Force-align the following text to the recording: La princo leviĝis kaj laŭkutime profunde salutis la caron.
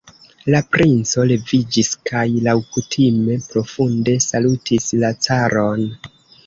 La 0.53 0.61
princo 0.75 1.25
leviĝis 1.31 1.91
kaj 2.11 2.25
laŭkutime 2.49 3.39
profunde 3.53 4.19
salutis 4.31 4.93
la 5.07 5.15
caron. 5.29 5.89